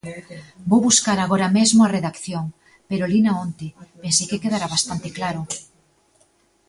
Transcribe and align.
Vou 0.69 0.79
buscar 0.87 1.17
agora 1.21 1.49
mesmo 1.57 1.79
a 1.83 1.91
redacción, 1.97 2.45
pero 2.89 3.09
lina 3.13 3.31
onte, 3.45 3.67
pensei 4.03 4.25
que 4.29 4.41
quedara 4.43 4.71
bastante 4.75 5.07
claro. 5.17 5.41